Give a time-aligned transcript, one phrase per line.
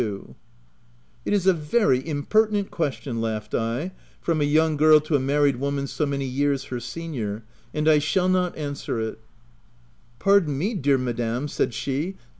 [0.01, 0.33] u
[1.25, 5.19] It is a very impertinent question," laughed I, Ci from a young girl to a
[5.19, 7.43] married woman so many years her senior—
[7.75, 9.19] and I shall not answer it/""
[10.17, 12.25] Pardon me, dear madam" said she, laugh OP WIL.